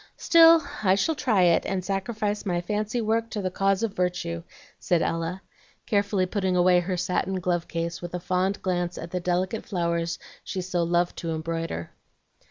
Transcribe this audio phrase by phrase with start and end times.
[0.17, 4.41] Still I shall try it, and sacrifice my fancy work to the cause of virtue,"
[4.79, 5.43] said Ella,
[5.85, 10.17] carefully putting away her satin glove case with a fond glance at the delicate flowers
[10.43, 11.91] she so loved to embroider.